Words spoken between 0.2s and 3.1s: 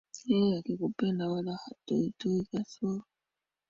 Yeye akikupenda, wala hatoitoi kasoro.